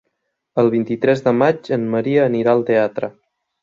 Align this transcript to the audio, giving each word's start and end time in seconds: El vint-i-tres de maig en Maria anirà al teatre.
El 0.63 0.69
vint-i-tres 0.75 1.23
de 1.27 1.35
maig 1.43 1.71
en 1.79 1.87
Maria 1.95 2.27
anirà 2.33 2.59
al 2.59 2.69
teatre. 2.75 3.17